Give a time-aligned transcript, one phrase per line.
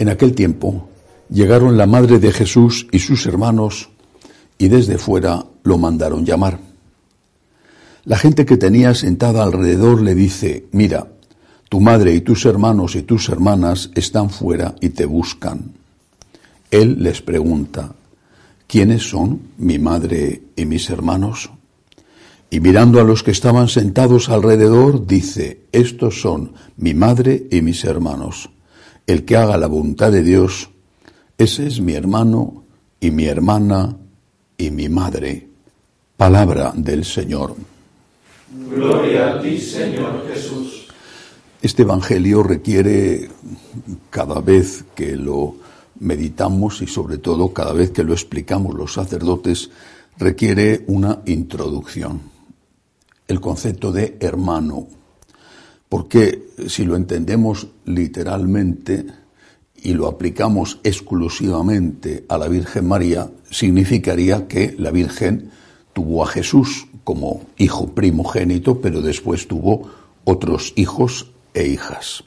[0.00, 0.88] En aquel tiempo
[1.28, 3.90] llegaron la madre de Jesús y sus hermanos
[4.56, 6.58] y desde fuera lo mandaron llamar.
[8.06, 11.08] La gente que tenía sentada alrededor le dice, mira,
[11.68, 15.72] tu madre y tus hermanos y tus hermanas están fuera y te buscan.
[16.70, 17.92] Él les pregunta,
[18.66, 21.50] ¿quiénes son mi madre y mis hermanos?
[22.48, 27.84] Y mirando a los que estaban sentados alrededor, dice, estos son mi madre y mis
[27.84, 28.48] hermanos
[29.10, 30.70] el que haga la voluntad de Dios,
[31.36, 32.64] ese es mi hermano
[33.00, 33.96] y mi hermana
[34.56, 35.48] y mi madre.
[36.16, 37.56] Palabra del Señor.
[38.68, 40.86] Gloria a ti, Señor Jesús.
[41.60, 43.28] Este Evangelio requiere,
[44.10, 45.56] cada vez que lo
[45.98, 49.70] meditamos y sobre todo cada vez que lo explicamos los sacerdotes,
[50.18, 52.20] requiere una introducción.
[53.26, 54.86] El concepto de hermano
[55.90, 59.06] porque si lo entendemos literalmente
[59.82, 65.50] y lo aplicamos exclusivamente a la Virgen María, significaría que la Virgen
[65.92, 69.90] tuvo a Jesús como hijo primogénito, pero después tuvo
[70.24, 72.22] otros hijos e hijas.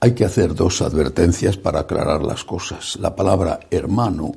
[0.00, 2.96] Hay que hacer dos advertencias para aclarar las cosas.
[2.98, 4.32] La palabra hermano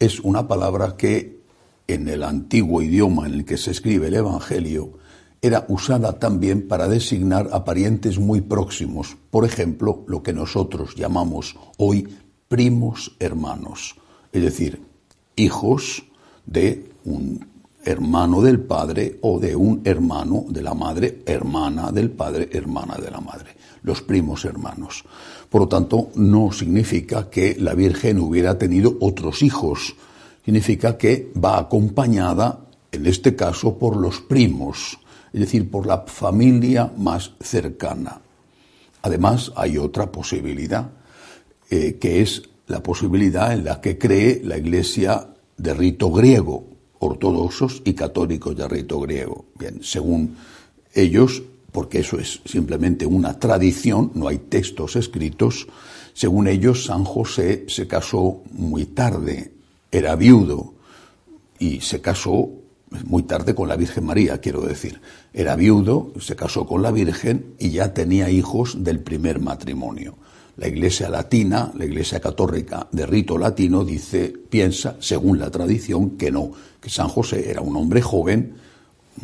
[0.00, 1.40] es una palabra que
[1.86, 4.94] en el antiguo idioma en el que se escribe el Evangelio
[5.44, 11.56] era usada también para designar a parientes muy próximos, por ejemplo, lo que nosotros llamamos
[11.78, 12.08] hoy
[12.46, 13.96] primos hermanos,
[14.30, 14.80] es decir,
[15.34, 16.04] hijos
[16.46, 17.44] de un
[17.84, 23.10] hermano del padre o de un hermano de la madre, hermana del padre, hermana de
[23.10, 25.02] la madre, los primos hermanos.
[25.50, 29.96] Por lo tanto, no significa que la Virgen hubiera tenido otros hijos,
[30.44, 32.60] significa que va acompañada,
[32.92, 34.98] en este caso, por los primos,
[35.32, 38.20] es decir, por la familia más cercana.
[39.02, 40.90] Además, hay otra posibilidad,
[41.70, 46.66] eh, que es la posibilidad en la que cree la Iglesia de rito griego,
[46.98, 49.46] ortodoxos y católicos de rito griego.
[49.58, 50.36] Bien, según
[50.94, 51.42] ellos,
[51.72, 55.66] porque eso es simplemente una tradición, no hay textos escritos,
[56.14, 59.52] según ellos, San José se casó muy tarde,
[59.90, 60.74] era viudo
[61.58, 62.50] y se casó
[63.04, 65.00] muy tarde con la Virgen María, quiero decir.
[65.32, 70.16] Era viudo, se casó con la Virgen y ya tenía hijos del primer matrimonio.
[70.56, 76.30] La Iglesia latina, la Iglesia católica de rito latino, dice, piensa, según la tradición, que
[76.30, 78.54] no, que San José era un hombre joven,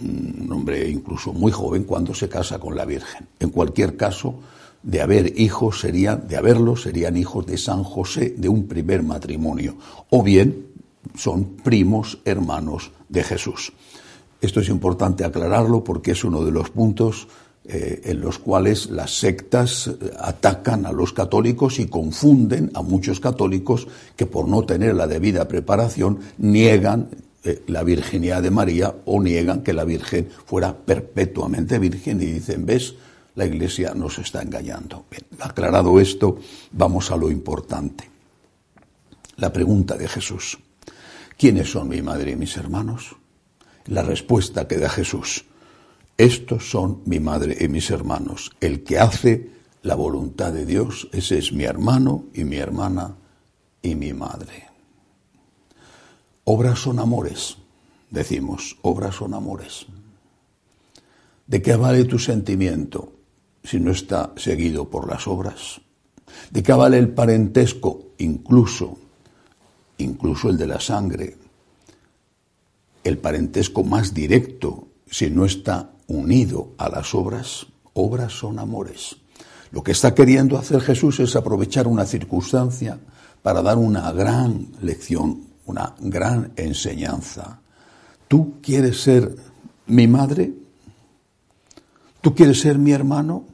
[0.03, 3.27] un hombre incluso muy joven cuando se casa con la Virgen.
[3.39, 4.37] En cualquier caso,
[4.83, 9.77] de haber hijos serían, de haberlos serían hijos de San José de un primer matrimonio,
[10.11, 10.67] o bien
[11.15, 13.73] son primos hermanos de Jesús.
[14.41, 17.29] Esto es importante aclararlo porque es uno de los puntos
[17.65, 23.21] eh, en los cuales las sectas eh, atacan a los católicos y confunden a muchos
[23.21, 23.87] católicos
[24.17, 27.11] que por no tener la debida preparación niegan
[27.45, 32.65] eh, la virginidad de María o niegan que la Virgen fuera perpetuamente virgen y dicen,
[32.65, 32.95] ves,
[33.35, 35.05] la Iglesia nos está engañando.
[35.41, 36.39] Aclarado esto,
[36.73, 38.09] vamos a lo importante.
[39.37, 40.59] La pregunta de Jesús.
[41.39, 43.15] ¿Quiénes son mi madre y mis hermanos?
[43.87, 45.45] La respuesta que da Jesús.
[46.17, 48.51] Estos son mi madre y mis hermanos.
[48.61, 49.49] El que hace
[49.83, 53.15] la voluntad de Dios, ese es mi hermano y mi hermana
[53.81, 54.67] y mi madre.
[56.43, 57.57] Obras son amores,
[58.11, 59.87] decimos, obras son amores.
[61.47, 63.13] ¿De qué vale tu sentimiento
[63.63, 65.81] si no está seguido por las obras?
[66.51, 68.99] ¿De qué vale el parentesco, incluso
[69.99, 71.37] incluso el de la sangre,
[73.05, 79.17] el parentesco más directo, si no está unido a las obras, obras son amores.
[79.71, 82.99] Lo que está queriendo hacer Jesús es aprovechar una circunstancia
[83.43, 87.61] para dar una gran lección, una gran enseñanza.
[88.27, 89.37] ¿Tú quieres ser
[89.87, 90.53] mi madre?
[92.21, 93.45] ¿Tú quieres ser mi hermano?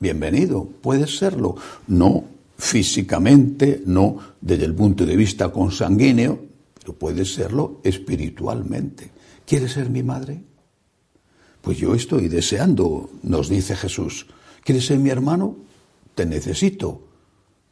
[0.00, 1.56] Bienvenido, puedes serlo.
[1.86, 2.24] No
[2.58, 6.38] físicamente, no desde el punto de vista consanguíneo,
[6.74, 9.10] pero puede serlo espiritualmente.
[9.46, 10.42] ¿Quieres ser mi madre?
[11.62, 14.26] Pues yo estoy deseando, nos dice Jesús.
[14.64, 15.56] ¿Quieres ser mi hermano?
[16.14, 17.06] Te necesito,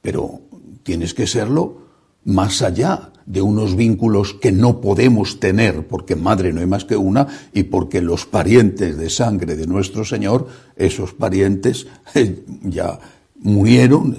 [0.00, 0.40] pero
[0.82, 1.86] tienes que serlo
[2.24, 6.96] más allá de unos vínculos que no podemos tener, porque madre no hay más que
[6.96, 10.46] una, y porque los parientes de sangre de nuestro Señor,
[10.76, 11.88] esos parientes
[12.62, 12.98] ya
[13.40, 14.16] murieron,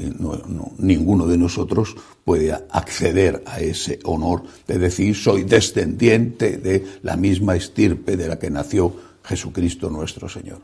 [0.78, 7.56] ninguno de nosotros puede acceder a ese honor de decir soy descendiente de la misma
[7.56, 8.94] estirpe de la que nació
[9.24, 10.62] Jesucristo nuestro Señor.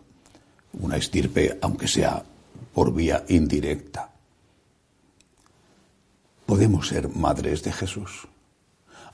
[0.80, 2.24] Una estirpe, aunque sea
[2.74, 4.10] por vía indirecta.
[6.46, 8.28] Podemos ser madres de Jesús.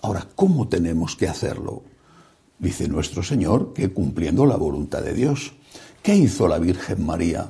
[0.01, 1.83] Ahora, ¿cómo tenemos que hacerlo?
[2.57, 5.53] Dice nuestro Señor que cumpliendo la voluntad de Dios.
[6.01, 7.49] ¿Qué hizo la Virgen María?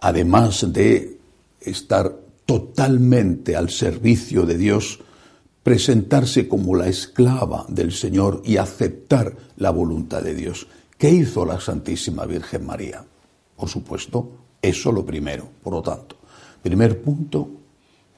[0.00, 1.18] Además de
[1.60, 5.00] estar totalmente al servicio de Dios,
[5.62, 10.68] presentarse como la esclava del Señor y aceptar la voluntad de Dios.
[10.96, 13.04] ¿Qué hizo la Santísima Virgen María?
[13.56, 14.30] Por supuesto,
[14.62, 15.48] eso lo primero.
[15.62, 16.16] Por lo tanto,
[16.62, 17.48] primer punto,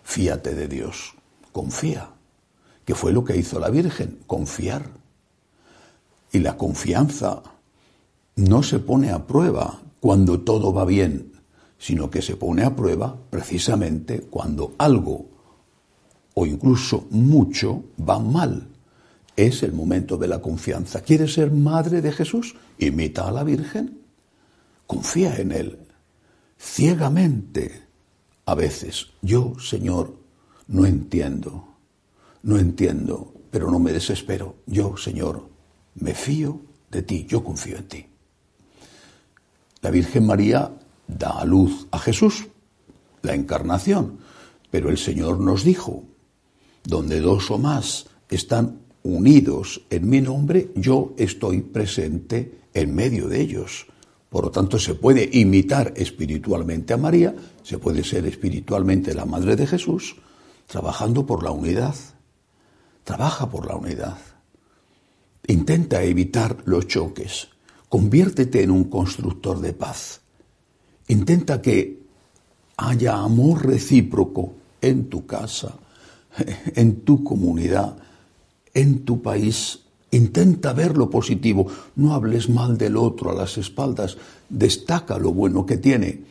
[0.02, 1.14] fíate de Dios,
[1.52, 2.10] confía
[2.88, 4.88] que fue lo que hizo la Virgen, confiar.
[6.32, 7.42] Y la confianza
[8.34, 11.27] no se pone a prueba cuando todo va bien,
[11.78, 15.26] sino que se pone a prueba precisamente cuando algo
[16.34, 18.68] o incluso mucho va mal.
[19.36, 21.00] Es el momento de la confianza.
[21.00, 22.56] ¿Quieres ser madre de Jesús?
[22.78, 24.00] Imita a la Virgen.
[24.86, 25.78] Confía en Él.
[26.58, 27.82] Ciegamente.
[28.46, 30.16] A veces, yo, Señor,
[30.66, 31.68] no entiendo
[32.42, 34.56] no entiendo, pero no me desespero.
[34.66, 35.48] Yo, Señor,
[35.96, 36.60] me fío
[36.90, 38.06] de ti, yo confío en ti.
[39.80, 40.72] La Virgen María
[41.08, 42.46] da a luz a Jesús,
[43.22, 44.18] la encarnación,
[44.70, 46.04] pero el Señor nos dijo,
[46.84, 53.40] donde dos o más están unidos en mi nombre, yo estoy presente en medio de
[53.40, 53.86] ellos.
[54.28, 59.56] Por lo tanto, se puede imitar espiritualmente a María, se puede ser espiritualmente la Madre
[59.56, 60.16] de Jesús,
[60.66, 61.94] trabajando por la unidad.
[63.04, 64.18] Trabaja por la unidad.
[65.46, 67.48] Intenta evitar los choques.
[67.88, 70.20] Conviértete en un constructor de paz.
[71.08, 71.98] Intenta que
[72.76, 75.74] haya amor recíproco en tu casa,
[76.74, 77.96] en tu comunidad,
[78.74, 79.80] en tu país.
[80.10, 81.66] Intenta ver lo positivo.
[81.96, 84.16] No hables mal del otro a las espaldas.
[84.48, 86.22] Destaca lo bueno que tiene.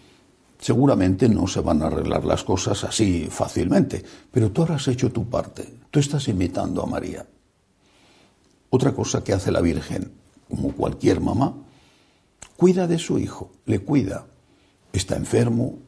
[0.59, 5.29] Seguramente no se van a arreglar las cosas así fácilmente, pero tú has hecho tu
[5.29, 5.67] parte.
[5.91, 7.25] Tú estás imitando a María.
[8.69, 10.11] Otra cosa que hace la Virgen,
[10.49, 11.53] como cualquier mamá,
[12.55, 14.25] cuida de su hijo, le cuida.
[14.93, 15.79] Está enfermo,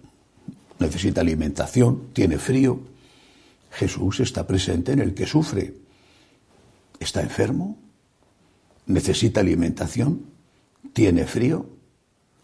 [0.79, 2.79] necesita alimentación, tiene frío.
[3.71, 5.75] Jesús está presente en el que sufre.
[6.99, 7.77] Está enfermo,
[8.87, 10.25] necesita alimentación,
[10.93, 11.65] tiene frío.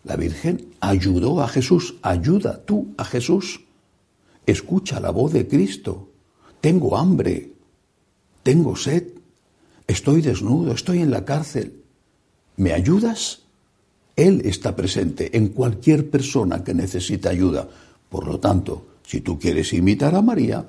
[0.04, 3.62] La Virgen ayudó a Jesús, ayuda tú a Jesús.
[4.46, 6.10] Escucha la voz de Cristo
[6.66, 7.54] tengo hambre,
[8.42, 9.04] tengo sed,
[9.86, 11.84] estoy desnudo, estoy en la cárcel.
[12.57, 13.44] ¿Me ayudas?
[14.16, 17.68] Él está presente en cualquier persona que necesita ayuda.
[18.10, 20.66] Por lo tanto, si tú quieres imitar a María,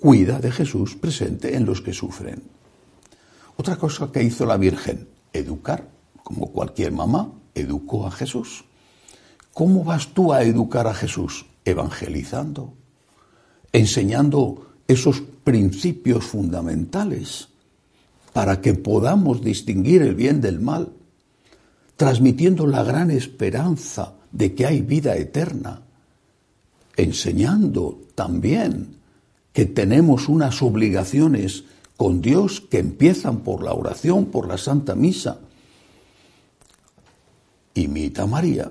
[0.00, 2.42] cuida de Jesús presente en los que sufren.
[3.56, 5.88] Otra cosa que hizo la Virgen, educar,
[6.22, 8.64] como cualquier mamá, educó a Jesús.
[9.52, 11.46] ¿Cómo vas tú a educar a Jesús?
[11.64, 12.74] Evangelizando,
[13.72, 17.48] enseñando esos principios fundamentales
[18.32, 20.92] para que podamos distinguir el bien del mal,
[21.96, 25.82] transmitiendo la gran esperanza de que hay vida eterna,
[26.96, 28.96] enseñando también
[29.52, 31.64] que tenemos unas obligaciones
[31.96, 35.40] con Dios que empiezan por la oración, por la Santa Misa.
[37.74, 38.70] Imita a María,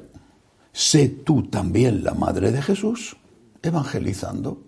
[0.72, 3.17] sé tú también la Madre de Jesús,
[3.63, 4.62] evangelizando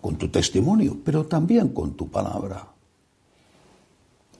[0.00, 2.68] con tu testimonio, pero también con tu palabra.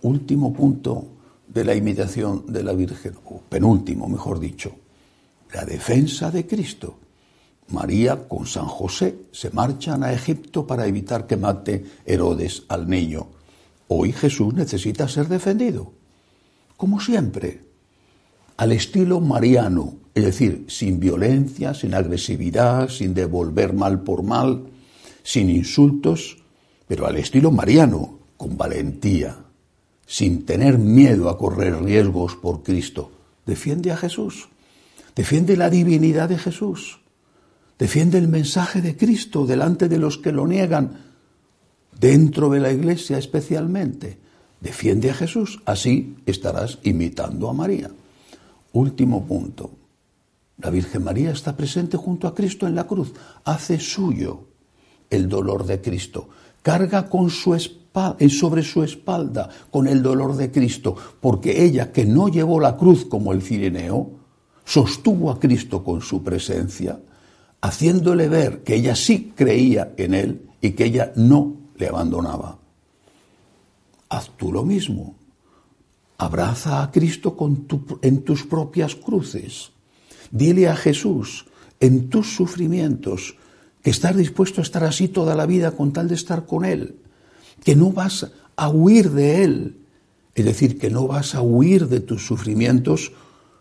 [0.03, 1.16] Último punto
[1.49, 4.73] de la imitación de la Virgen, o penúltimo, mejor dicho,
[5.53, 6.99] la defensa de Cristo.
[7.69, 13.27] María con San José se marchan a Egipto para evitar que mate Herodes al niño.
[13.89, 15.93] Hoy Jesús necesita ser defendido,
[16.77, 17.61] como siempre,
[18.57, 24.65] al estilo mariano, es decir, sin violencia, sin agresividad, sin devolver mal por mal,
[25.23, 26.39] sin insultos,
[26.87, 29.46] pero al estilo mariano, con valentía,
[30.07, 33.11] sin tener miedo a correr riesgos por Cristo.
[33.45, 34.49] Defiende a Jesús,
[35.15, 37.01] defiende la divinidad de Jesús,
[37.79, 40.99] Defiende el mensaje de Cristo delante de los que lo niegan,
[41.99, 44.19] dentro de la iglesia especialmente.
[44.61, 47.91] Defiende a Jesús, así estarás imitando a María.
[48.73, 49.71] Último punto.
[50.59, 53.13] La Virgen María está presente junto a Cristo en la cruz,
[53.45, 54.47] hace suyo
[55.11, 56.31] el dolor de Cristo,
[56.63, 57.55] carga con su
[58.29, 63.07] sobre su espalda con el dolor de Cristo, porque ella que no llevó la cruz
[63.07, 64.11] como el Cirineo,
[64.65, 67.01] sostuvo a Cristo con su presencia,
[67.63, 72.59] haciéndole ver que ella sí creía en él y que ella no le abandonaba.
[74.11, 75.17] Haz tú lo mismo.
[76.19, 77.67] Abraza a Cristo con
[78.03, 79.71] en tus propias cruces.
[80.31, 81.47] Dile a Jesús
[81.81, 83.37] en tus sufrimientos
[83.83, 86.97] que estás dispuesto a estar así toda la vida con tal de estar con Él,
[87.65, 89.87] que no vas a huir de Él,
[90.35, 93.13] es decir, que no vas a huir de tus sufrimientos.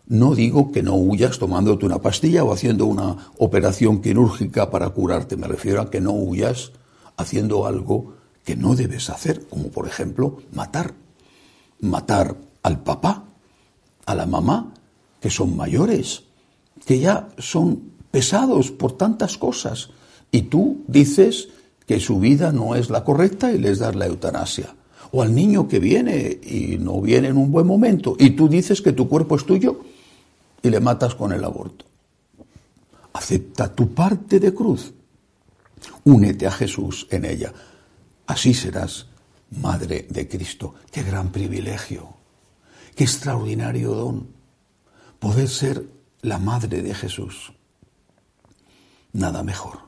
[0.08, 5.38] No digo que no huyas tomándote una pastilla o haciendo una operación quirúrgica para curarte,
[5.38, 6.74] me refiero a que no huyas
[7.18, 10.94] haciendo algo que no debes hacer, como por ejemplo matar.
[11.80, 13.26] Matar al papá,
[14.06, 14.74] a la mamá,
[15.20, 16.24] que son mayores,
[16.86, 19.90] que ya son pesados por tantas cosas,
[20.32, 21.50] y tú dices
[21.86, 24.76] que su vida no es la correcta y les das la eutanasia.
[25.12, 28.82] O al niño que viene y no viene en un buen momento, y tú dices
[28.82, 29.82] que tu cuerpo es tuyo
[30.62, 31.86] y le matas con el aborto.
[33.14, 34.94] Acepta tu parte de cruz.
[36.04, 37.54] Únete a Jesús en ella.
[38.28, 39.06] Así serás
[39.52, 40.76] madre de Cristo.
[40.92, 42.10] Qué gran privilegio,
[42.96, 44.28] qué extraordinario don
[45.20, 45.86] poder ser
[46.22, 47.54] la madre de Jesús.
[49.14, 49.80] Nada mejor,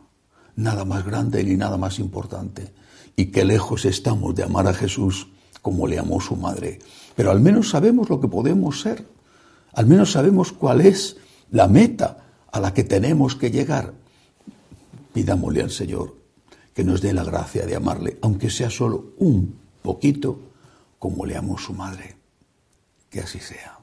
[0.57, 2.73] nada más grande ni nada más importante.
[3.15, 5.27] Y qué lejos estamos de amar a Jesús
[5.61, 6.79] como le amó su madre.
[7.15, 9.07] Pero al menos sabemos lo que podemos ser.
[9.73, 11.17] Al menos sabemos cuál es
[11.51, 13.93] la meta a la que tenemos que llegar.
[15.13, 16.15] Pidámosle al Señor
[16.73, 20.39] que nos dé la gracia de amarle, aunque sea solo un poquito,
[20.99, 22.17] como le amó su madre.
[23.09, 23.76] Que así sea.